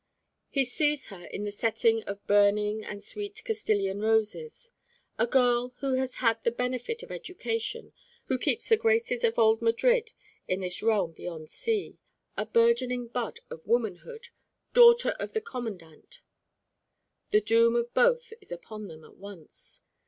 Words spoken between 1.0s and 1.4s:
her